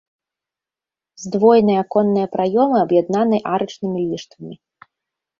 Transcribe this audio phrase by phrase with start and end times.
[1.25, 4.55] Здвоеныя аконныя праёмы аб'яднаны арачнымі ліштвамі.